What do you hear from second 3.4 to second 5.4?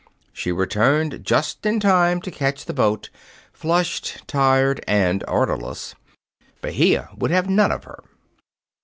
flushed, tired, and